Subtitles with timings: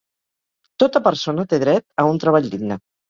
[0.83, 2.79] Tota persona té dret a un treball digne.